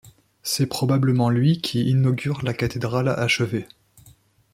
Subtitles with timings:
[0.41, 3.67] C'est probablement lui qui inaugure la cathédrale achevée.